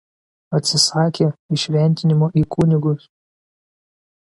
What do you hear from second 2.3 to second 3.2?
į kunigus.